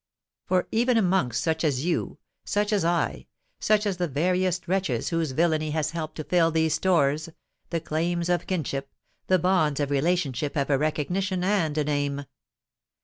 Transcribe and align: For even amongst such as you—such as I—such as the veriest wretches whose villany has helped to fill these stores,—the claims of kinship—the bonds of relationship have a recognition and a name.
For 0.47 0.67
even 0.71 0.97
amongst 0.97 1.43
such 1.43 1.63
as 1.63 1.85
you—such 1.85 2.73
as 2.73 2.83
I—such 2.83 3.85
as 3.85 3.97
the 3.97 4.07
veriest 4.07 4.67
wretches 4.67 5.09
whose 5.09 5.29
villany 5.33 5.69
has 5.73 5.91
helped 5.91 6.15
to 6.15 6.23
fill 6.23 6.49
these 6.49 6.73
stores,—the 6.73 7.81
claims 7.81 8.27
of 8.27 8.47
kinship—the 8.47 9.37
bonds 9.37 9.79
of 9.79 9.91
relationship 9.91 10.55
have 10.55 10.71
a 10.71 10.77
recognition 10.79 11.43
and 11.43 11.77
a 11.77 11.83
name. 11.83 12.23